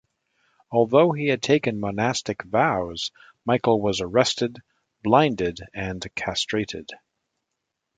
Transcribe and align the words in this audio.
Although 0.71 1.11
he 1.11 1.27
had 1.27 1.43
taken 1.43 1.79
monastic 1.79 2.43
vows, 2.43 3.11
Michael 3.45 3.79
was 3.79 4.01
arrested, 4.01 4.57
blinded, 5.03 5.59
and 5.75 6.03
castrated. 6.15 6.89